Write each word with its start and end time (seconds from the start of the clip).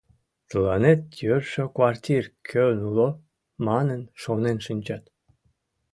«Тыланет 0.49 1.01
йӧршӧ 1.25 1.63
квартир 1.75 2.23
кӧн 2.49 2.77
уло?» 2.89 3.09
манын, 3.67 4.01
шонен 4.21 4.57
шинчат. 4.65 5.03